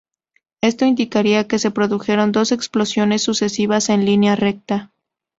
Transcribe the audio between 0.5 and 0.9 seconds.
Esto